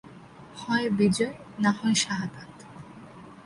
হয় 0.55 0.87
বিজয়, 0.97 1.33
না 1.59 1.71
হয় 1.71 1.95
শাহাদাত। 1.95 2.53